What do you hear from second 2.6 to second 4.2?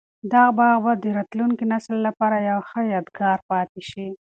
ښه یادګار پاتي شي.